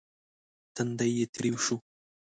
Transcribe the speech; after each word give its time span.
تندی 0.75 1.09
يې 1.17 1.25
تريو 1.33 1.57
شو. 1.65 1.75